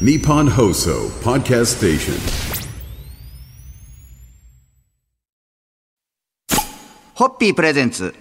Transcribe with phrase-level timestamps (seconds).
[0.00, 2.14] Nippon Hoso Podcast Station.
[7.14, 8.12] ホッピープレゼンツ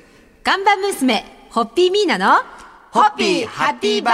[0.44, 2.44] 看板娘、ホッピーミーナの、
[2.92, 4.14] ホッピーハッピーバー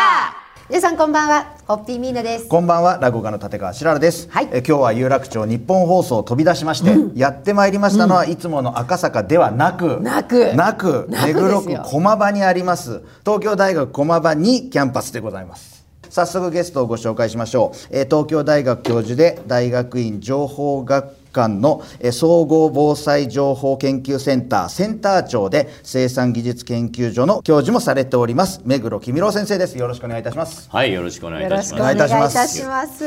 [0.69, 2.47] 皆さんこんばんは、ホッピーミーナです。
[2.47, 4.47] こんばんは落語家の立川しららです、はい。
[4.53, 10.53] え今日は有楽町日本放送を飛び出しまして、やってまいりましたのは、いつもの赤坂ではなくなく。
[10.55, 15.78] なくなく目黒区駒場にあります東京大学駒場2キャンパスでございます
[16.09, 29.77] 早速ゲストをご紹介しましょう、えー東京大学教授で大学院情報学館のえー総合防災情報研究センターセンター長で生産技術研究所の教授もされております目黒公郎先生です。
[29.77, 30.69] よろしくお願いいたします。
[30.69, 31.79] はい、よろしくお願いいよたします。
[31.79, 32.85] ろしくお願いいたしま。
[32.87, 33.05] す。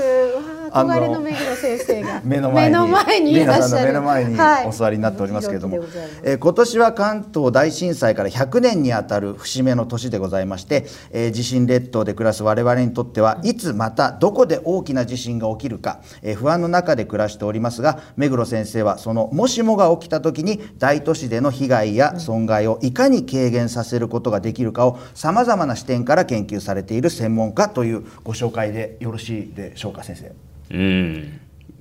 [0.72, 2.66] 憧れの目黒先生が目の前
[3.20, 4.36] に目の前に
[4.66, 30.32] お座りになっておりますけれども、ドキドキでございえー今年は関東大震災から100年にあたる節目の年でございまして、えー地震列島で暮らす我々にとってはいつまたどこで大きな地震が起きるか、えー不安の中で暮らしておりますが目黒先生はそのもしもが起きた時に大都市での被害や損害をいかに軽減させることができるかをさまざまな視点から研究されている専門家というご紹介でよろしいでしょうか先生。
[30.70, 31.40] うん、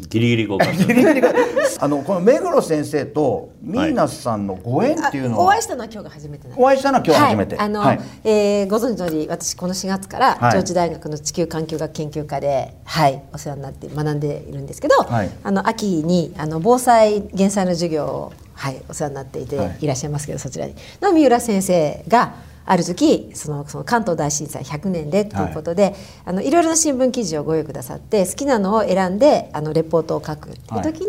[0.09, 0.71] ギリギリ合格。
[1.79, 7.55] あのこの目黒先生とミーナスさんのご縁っていうのは、お会いしたのは今日が初めてお会いしたのは今日初めて。
[7.55, 8.01] はい、あの、はい。
[8.23, 10.57] えーご存知の通り私この4月からはい。
[10.57, 15.29] 上智大学の地球環境学研究科で、はい、お世話になって学んでいるんですけど、はい。
[15.43, 19.77] あの秋にあの防災減災の授業を、はい、お世話になっていて、はい。
[19.81, 20.75] い、らっしゃいますけどそちらに。
[21.01, 22.33] の三浦先生が
[22.65, 25.95] ある時そのその関東大震災100年でということで、
[26.25, 31.07] あのいろいろな新聞記事をご用意くださって好きなのを選んであのレポートを書くっていう時に、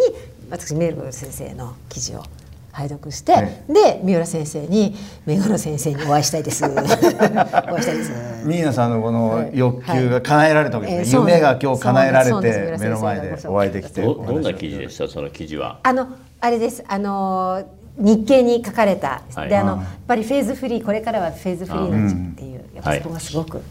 [0.51, 2.25] 私メル先生の記事を
[2.73, 3.63] 拝読して、はい。
[3.69, 8.13] で三浦先生に「目黒先生にお会いしたいです」 お会いしたいです。
[8.45, 9.51] ミーナさんのこのはい。
[9.53, 14.01] 欲求が叶えられたわけですね、えーそうなん夢が今日叶えられて目の前でお会いできて。
[14.01, 15.07] どどんな記事でした？
[15.07, 15.81] その記事は。
[15.83, 16.09] あの
[16.41, 16.83] あれです。
[16.89, 17.63] あの
[17.99, 19.49] 日経に書かれた、はい。
[19.49, 23.63] であのやっぱりフェーズフリーこれからはフェーズフリーの時期っていう、やっぱそこがすごく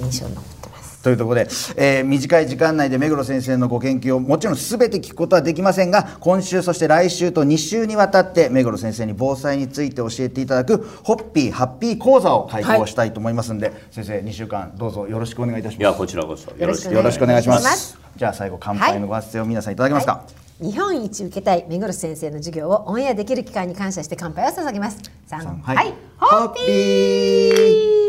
[0.00, 0.57] 印象に残ってます。
[1.02, 16.50] というところで、えー短い時間内で目黒先生のご研究をもちろん全て聞くことはできませんが今週そして来週と2週にわたって目黒先生に防災について教えていただくホッピーハッピー講座を開講したいと思いますので、先生2週間どうぞよろしくお願いいたしいや、ますこちらこそ。
[16.50, 17.98] よろしくよろしくお願いします。
[18.16, 20.24] じゃあ最後乾杯のご発声を皆さんいただけますか、
[20.60, 24.98] 日本一受けたい目黒先生の授業をオンエアできる機会に感謝して乾杯を捧げます。
[25.26, 28.07] 三はい、はい、ホッピー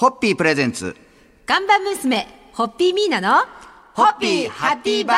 [0.00, 0.96] ホッピープレゼンツ。
[1.44, 3.44] 看板娘ホッピーミーナの
[3.92, 5.16] ホッピーハッピーバー。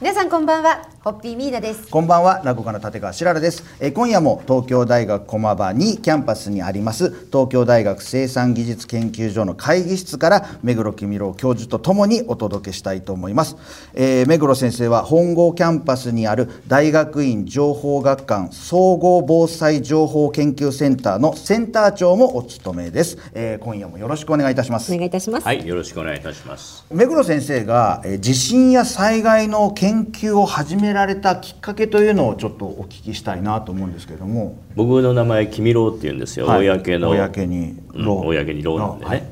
[0.00, 1.88] 皆さんこんばんはホッピーミーナです。
[1.88, 13.56] こんばんは落語家の立川しららです、えー今夜も東京大学駒場にキャンパスにあります東京大学生産技術研究所の会議室から目黒公郎教授とともにお届けしたいと思います、
[13.94, 25.46] えー目黒先生は本郷キャンパスにある大学院情報学館総合防災情報研究センターのセンター長もお務めです、えー今夜もよろしくお願いいたしますお願いいたします。
[25.46, 26.84] はい、よろしくお願いいたします。
[26.90, 36.46] 目黒先生がえー地震や災害の研究を始められたきっかけというのをちょっとお聞きしたいなと思うんですけれども僕の名前、君郎って言うんですよ。
[36.46, 37.10] はい公の。
[37.10, 39.10] 公にうん郎公に郎なんでね。
[39.10, 39.22] はい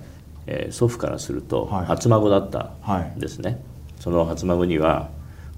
[0.46, 3.60] えー祖父からすると、はい初孫だったはいんですね。
[3.98, 5.08] その初孫には、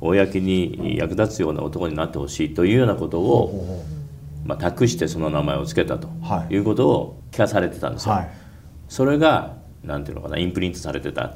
[0.00, 3.82] 公に役立つような男になってほしいというようなことを、
[4.44, 8.14] まあ、託してその名前を付けたとはいいうことを聞かされてたんですよ。
[8.14, 8.30] はい
[8.88, 11.34] それがなんていうのかなインプリントされてた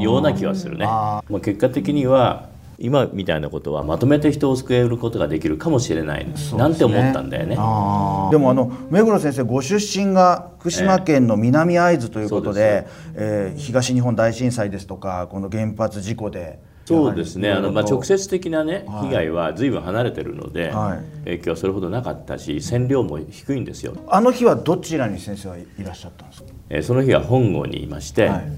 [0.00, 0.84] ような気はするね。
[0.88, 2.49] あまあ、結果的には
[2.80, 6.26] 今みたいなことはまとめて人を救えることができるかもしれない、
[6.56, 7.50] なんて思ったんだよね。
[7.50, 16.58] でもあの目黒先生ご出身が福島県の南会津ということで,、えー東日本大震災ですとかこの原発事故で。
[16.86, 17.52] そうですね。
[17.52, 21.24] あの、まあ、直接接的な、ね被害は随分離れてるので、はい。
[21.24, 26.48] 影響はそれほどなかったし線量も低いんですよ、あの日はどちらに先生はいらっしゃったんですか？
[26.70, 28.52] えーその日は本郷にいまして、はい。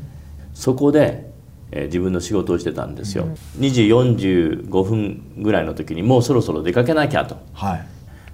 [0.54, 1.31] そこで、
[1.72, 3.28] えー自分の仕事をしてたんですよ、
[3.58, 7.38] 2時45分ぐらいの時にもうそろそろ出かけなきゃと。
[7.54, 7.86] はい。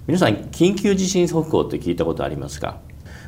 [0.07, 2.77] 皆さん緊急地震速報って聞いたことありますか？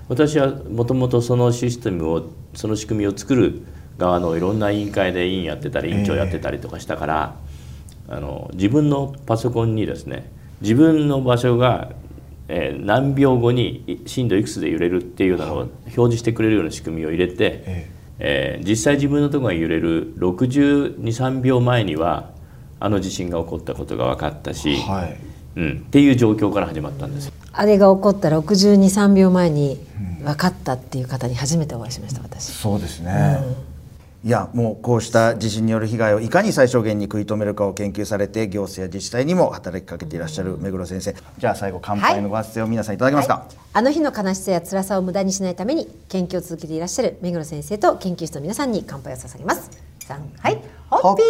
[0.09, 3.61] 私はもともとそのシステムをその仕組みを作る
[3.97, 7.35] 側のいろんな委員会で委員やってたり委員長やってたりとかしたから、
[8.09, 10.29] あの自分のパソコンにですね
[10.59, 11.91] 自分の場所が、
[12.49, 22.31] えー何秒後にい震度いくつで揺れるっていうのを表示してくれるような仕組みを入れて、ええー実際自分のところが揺れる623秒前には
[22.79, 25.17] あの地震が起こったことが分かったし、はい
[25.55, 27.33] うん、っていう状況から始まったんですよ。
[27.53, 29.79] あれが起こった623秒前に
[30.23, 32.45] 分かったっていう方に初めてお会いしました私。
[32.53, 33.39] そうですね、
[34.23, 41.15] いやもうこうした地震による被害をいかに最小限に食い止めるかを研究されて行政や自治体にも働きかけていらっしゃる目黒先生。
[41.39, 49.71] じゃあ最後乾杯のご発声を皆さんいただけますか、あの日の悲しさや辛さを無駄にしないために研究を続けていらっしゃる目黒先生と研究室の皆さんに乾杯を捧げます。
[50.05, 51.23] さんはい、ホッピ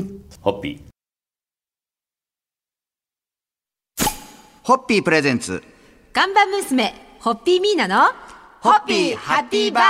[0.00, 0.18] ー。
[0.40, 0.80] ホッピー。
[4.02, 4.10] ホッピー
[4.64, 5.62] ホッピー presents。
[6.12, 8.12] 看板娘ホッピーミーナの
[8.62, 9.84] ホッピーハッピーバー。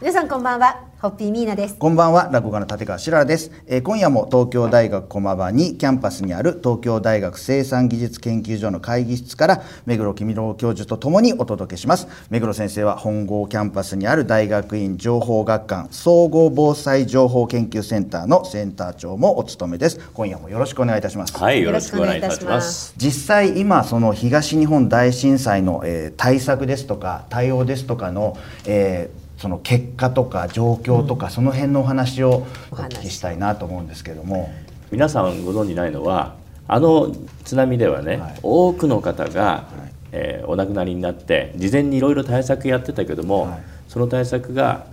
[0.00, 1.76] 皆さんこんばんはホッピーミーナです。
[1.76, 12.08] こんばんは落語家の立川志ららです、えー今夜も東京大学駒場にキャンパスにある東京大学生産技術研究所の会議室から目黒公郎教授とともにお届けします。
[12.30, 20.00] 目黒先生は本郷キャンパスにある大学院情報学環総合防災情報研究センターのセンター長もお務めです。
[20.14, 21.38] 今夜もよろしくお願いいたします。
[21.38, 22.92] はいよろしくお願いいたします。
[22.96, 28.36] 実際今その東日本大震災の、えー対策ですとか対応ですとかの、
[28.66, 34.52] えーその結果とか状況とか、その辺のお話をお聞きしたいなと思うんですけども、
[34.90, 36.34] 皆さんご存じないのは
[36.66, 37.14] あの
[37.44, 38.38] 津波ではね、はい。
[38.42, 39.68] 多くの方が、
[40.12, 43.62] えーお亡くなりになって事前にいろいろ対策やってたけども、はい。
[43.88, 44.86] その対策が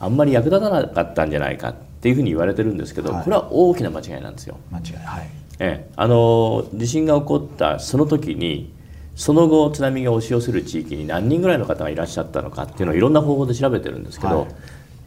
[0.00, 3.24] あんまり役立たなかったんじゃないかっていうふうに言われてるんですけど、はい。
[3.24, 4.58] これは大きな間違いなんですよ。
[4.70, 5.30] 間違いはい。
[5.58, 5.90] ええ。
[5.96, 8.72] あの地震が起こったその時に
[9.18, 14.48] その後津波が押し寄せる地域に何人ぐらいの方がいらっしゃったのかっていうのをいろんな方法で調べてるんですけど、はい。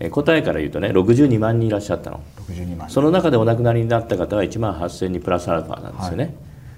[0.02, 2.22] え答えから言うとね62万人いらっしゃったの。
[2.50, 6.36] 62万その中でお亡くなりになった方は1万8000人プラスアルファなんですよね、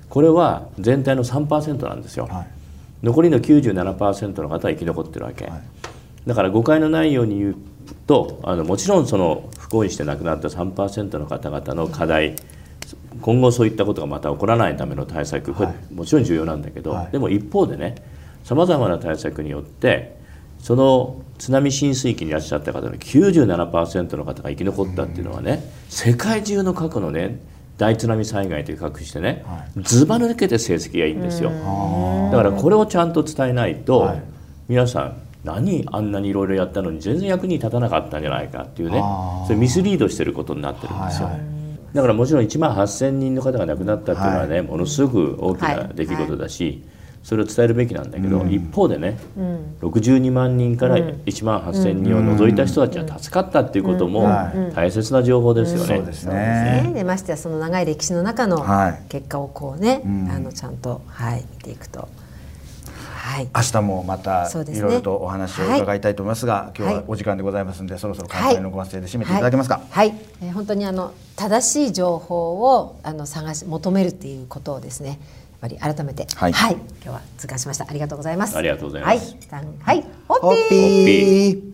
[0.09, 2.47] これは全体の3%なんですよ、はい。
[3.01, 5.61] 残りの97%の方は生き残ってるわけ、はい。
[6.27, 7.55] だから誤解のないように言う
[8.05, 12.35] とあのもちろんその不幸にして亡くなった3%の方々の課題
[13.23, 17.11] 今後そういったことがまた起こらないための対策これもちろん重要なんだけど、はい。
[17.11, 17.95] でも一方でね
[18.43, 20.17] さまざまな対策によって
[20.59, 27.39] その津波浸水域にいらっしゃった方の97%の方が生き残ったっていうのはね世界中の過去のね
[27.77, 29.43] 大津波災害と比較してね、
[29.77, 31.49] ずば抜けて成績がいいんですよ。
[32.31, 34.23] だからこれをちゃんと伝えないと、はい。
[34.67, 39.03] 皆さん何あんなにいろいろやったのに全然役に立たなかったんじゃないかっていうね
[39.45, 41.29] それミスリードしてることになってるんですよ、
[41.93, 45.89] だからもちろん1万8,000人の方が亡くなったっていうのはね、ものすごく大きはない。
[45.93, 46.83] 出来事だし、
[47.23, 49.17] それを伝えるべきなんだけど、一方でね、
[49.81, 54.75] 62万人から1万8,000人を除いた人たちは助かったっていうこともはい。
[54.75, 55.97] 大切な情報ですよね。
[55.97, 56.33] そうですね。
[56.87, 56.91] ね。
[56.93, 58.99] でましてやその長い歴史の中のはい。
[59.09, 60.29] 結果をこうね、ん。
[60.31, 62.09] あのちゃんとはい見ていくと、
[63.23, 63.49] はい。
[63.55, 69.81] 明日もまたいろいろとお話を伺いたいと思いますが、今日ははいお時間でございますので、そろそろ乾杯のご発声で締めていただけますか？
[69.89, 75.09] はい、はいえー本当にあの正しい情報をあの探し求めるっていうことをですね。
[75.09, 77.85] やっぱり改めて、はい今日は痛感しました。
[77.89, 78.57] ありがとうございます。
[78.57, 81.05] ありがとうございますはい、はい、ホホッッピー。
[81.05, 81.73] ピー。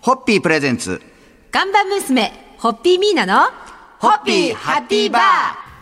[0.00, 1.02] ホッピープレゼンツ。
[1.50, 3.50] 看板娘、ホッピーミーナの、
[3.98, 5.22] ホッピーハッピーバー。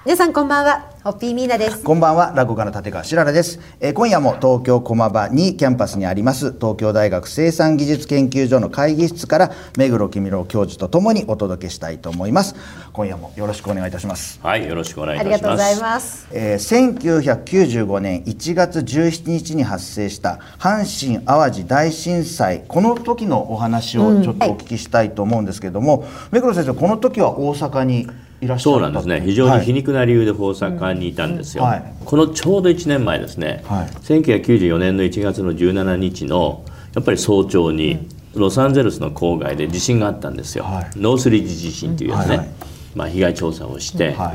[0.04, 1.82] 皆さんこんばんは、ホッピーミーナです。
[1.82, 12.54] こんばんは、落語家の立川しららです、えー今夜も東京駒場にキャンパスにあります東京大学生産技術研究所の会議室から目黒公郎教授とともにお届けしたいと思います。
[12.92, 14.38] 今夜もよろしくお願いいたします。
[14.42, 15.40] はい、よろしくお願いいあたします。
[15.40, 16.28] りがとうございます。
[16.30, 31.94] えー1995年1月17日に発生した阪神・淡路大震災この時のお話をちょっとお聞きしたいと思うんですけれども、目黒先生この時は大阪にいらっしゃったそうなんですね非常に皮に、肉な理由で大阪にいたんですよ、うんはい。
[32.04, 33.86] このちょうど1年前ですね、はい。
[33.86, 36.64] 1994年の1月の17日の
[36.94, 40.90] やっぱり早朝にロサンゼルスの郊外で地震があったんですよ、はい。
[40.96, 42.48] ノースリッジ地震というやつね、はいはい。
[42.94, 44.34] まあ、被害調査をして、は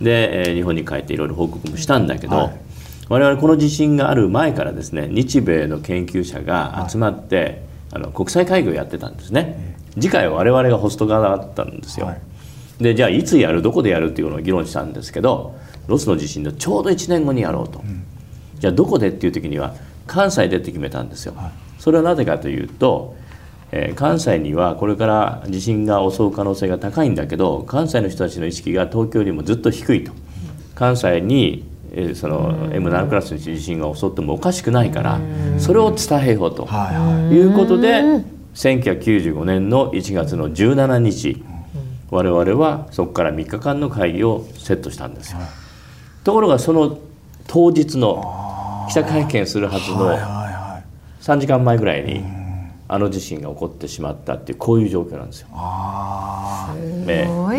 [0.00, 0.04] い。
[0.04, 2.58] で、えー日本に帰っていろいろ報告もしたんだけど、はい。
[3.08, 9.76] 我々この地震がある前からですね日米の研究者が集まって、あの国際会議をやってたんですね。
[9.94, 12.20] 次回は我々がホスト側だったんですよ、はい
[12.80, 13.62] でじゃあいつやる？
[13.62, 14.12] どこでやる？
[14.12, 17.82] っていうのを議論したんですけどロスの地震のちょうど1年後にやろうと、
[18.58, 19.74] じゃあどこでっていう時には
[20.06, 21.34] 関西でって決めたんですよ、
[21.78, 23.16] それはなぜかというと、
[23.70, 30.12] えー関西にはこれから地震が襲う可能性が高いんだけど関西の人たちの意識が東京よりもずっと低いと。
[30.74, 35.20] 関西に、えーその M7 クラスの地震が襲ってもおかしくないから
[35.58, 36.64] それを伝えようと。
[36.64, 37.34] はいはい。
[37.34, 38.02] いうことで
[38.54, 41.44] 1995年の1月の17日
[42.14, 45.38] 我々はそこから3日間の会議をセットしたんですよ。
[46.22, 46.98] ところがその
[47.48, 52.22] 当日の記者会見するはずのはいはい3時間前ぐらいに
[52.86, 55.48] あの地震が起こってしまったっていうこういう状況なんですよ。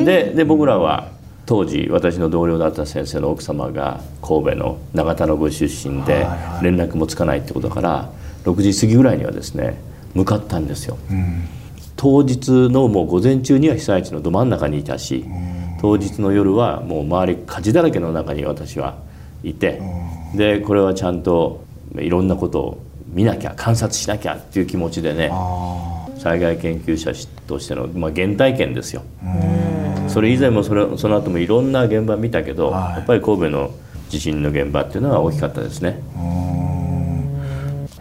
[0.06, 1.10] でで僕らは
[1.46, 6.64] 当時私の同僚だった先生の奥様が神戸の長田のご出身ではいはい。
[6.64, 8.10] 連絡もつかないってことから
[8.46, 9.76] 6時過ぎぐらいにはですね
[10.14, 10.98] 向かったんですよ。
[11.96, 15.26] 当日のもう午前中には被災地のど真ん中にいたし
[15.82, 18.98] 当日の夜はもう周り火事だらけの中に私は
[19.44, 19.82] いて
[20.36, 21.64] でこれはちゃんと
[21.96, 25.32] いろんなことを見なきゃ観察しなきゃっていう気持ちでね
[26.18, 27.12] 災害研究者
[27.48, 29.04] としての、まあ、原体験ですよ。
[30.08, 32.94] それ以前もそれその後もいろんな現場見たけど、はい。
[32.96, 33.72] やっぱり神戸の
[34.10, 36.02] 地震の現場っていうのは大きかったですね。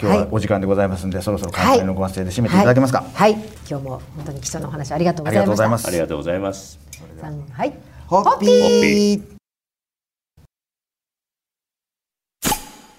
[0.04, 3.44] 今日はお時間でございますんで、そろそろ乾杯のご発声で締めていただけますか、はい、はい。
[3.68, 5.88] 今日も本当に貴重なお話ありがとうございましたがとうございます。
[5.88, 6.78] ありがとうございます。
[7.52, 7.72] はい
[8.06, 9.22] ホッピホッー。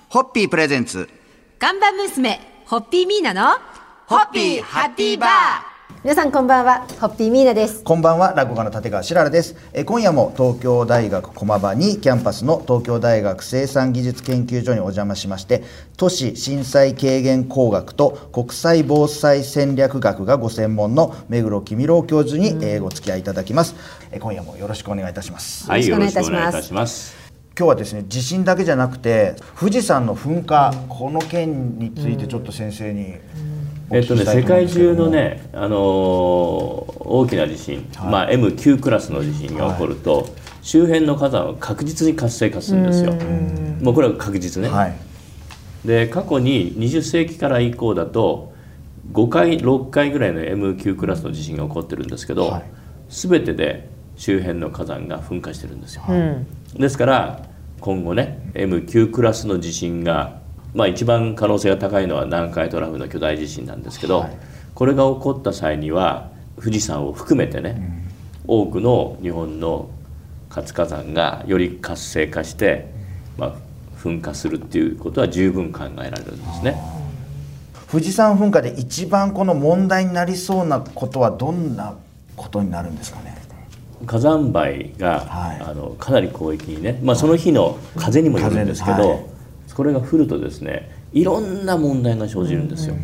[0.09, 1.07] ホッピープレゼンツ。
[1.59, 3.59] 看板娘ホッピーミーナの
[4.07, 7.83] ホッピーハッピーバー皆さんこんばんはホッピーミーナです。
[7.83, 9.55] こんばんは落語家の立川しららです。
[9.71, 15.63] えー今夜も東京大学駒場にキャンパスの東京大学生産技術研究所にお邪魔しまして
[15.97, 23.75] 都市震災軽減工学と国際防災戦略学がご専門の目黒公郎教授にえーご付き合いいただきます。
[24.11, 25.69] えー今夜もよろしくお願いいたします。
[25.69, 27.25] はい、よろしくお願いいたします。
[27.57, 33.44] 今日はですね地震だけじゃなくて富士山の噴火、この件についてちょっと先生にお聞き
[33.91, 40.27] えっとね、世界中のね、あのー大きな地震、まあ、M9 クラスの地震が起こると、
[40.61, 43.13] 周辺の火山は確実に活性化するんですよ。
[43.81, 44.69] もうこれは確実ね。
[44.69, 44.95] はい。
[45.85, 48.53] で過去に20世紀から以降だと
[49.13, 52.63] 5回6回ぐらいの M9 クラスの地震が起こってるんですけど、はい。
[53.09, 56.03] 全てで周辺の火山が噴火してるんですよ。
[56.75, 57.45] ですから
[57.79, 60.41] 今後ね M9 クラスの地震が、
[60.75, 64.37] まあ、一番可能性が高いのは南海トラフの巨大地震なんですけど、はい。
[64.73, 66.29] これが起こった際には
[66.61, 68.03] 富士山を含めてね、
[68.45, 69.89] 多くの日本の
[70.49, 72.87] 活火山がより活性化して、
[73.37, 73.53] まあ、
[74.03, 76.77] 噴火するっていうことは十分考えられるんですね。
[77.89, 81.95] 富士山噴火で一番この問題になりそうなことはどんな
[82.35, 83.41] ことになるんですかね？
[84.05, 85.61] 火山灰が、はい。
[85.61, 89.34] あのかなり広域にね、まあ、その日の風にもよるんですけど、風はい
[89.75, 92.95] これが降るとですねいろんな問題が生じるんですよ。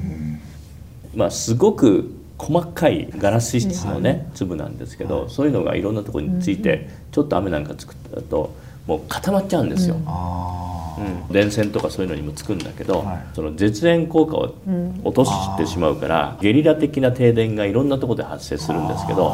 [1.16, 7.96] まあ、すごく細かいガラス質のね、粒なんですけど、そういうのがいろんなところについて、ちょっと雨なんかつく
[8.30, 8.54] と
[8.88, 9.98] もう固まっちゃうんですよ。
[10.06, 11.34] あうん。
[11.34, 13.26] 電線とかそういうのにもつくんだけど、はい。
[13.34, 14.56] その絶縁効果を
[15.04, 19.34] 落としてしまうから、ゲリラ的な停電がいろんなところで発生するんですけど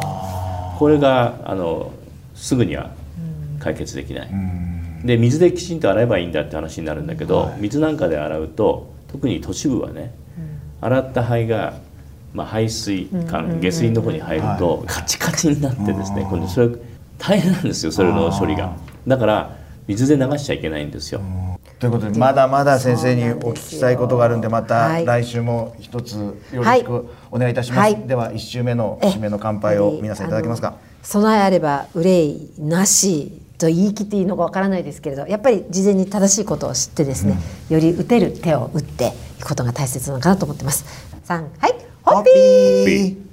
[0.78, 1.92] これがあの
[2.34, 2.90] すぐには
[3.58, 4.28] 解決できない。
[5.04, 10.12] で水できちんと洗えばいいんだって話になるんだけど、水なんかで洗うと特に都市部はね、
[10.80, 11.74] 洗った灰が、
[12.32, 16.70] まあ、排水管、下水の方に入ると、カチカチになってですね今度それ
[17.18, 18.76] 大変なんですよそれの処理が。
[19.06, 21.20] だから水で流しちゃいけないんですよ。
[21.78, 25.06] ということでまだまだ先生にお聞きしたいことがあるんでまたはい。
[25.06, 26.14] 来週も一つ
[26.52, 27.96] よろしくお願いいたします、はい。
[28.06, 37.38] では一週目のえ締めの乾杯を皆さんいただけますか備えあれば憂いなしと言い切っていいのかわからないですけれどやっぱり事前に正しいことを知ってですね、
[37.68, 40.84] より打てる手を打っていくことが大切なのかなと思ってます。
[41.24, 41.74] 三はい。
[42.04, 43.27] ホッピー